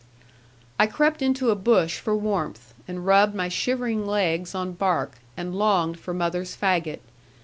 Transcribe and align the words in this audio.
I 0.79 0.87
crept 0.87 1.21
into 1.21 1.51
a 1.51 1.55
bush 1.55 1.99
for 1.99 2.17
warmth, 2.17 2.73
and 2.87 3.05
rubbed 3.05 3.35
my 3.35 3.49
shivering 3.49 4.03
legs 4.07 4.55
on 4.55 4.71
bark, 4.73 5.19
and 5.37 5.53
longed 5.53 5.99
for 5.99 6.11
mother's 6.11 6.55
fagot. 6.57 7.01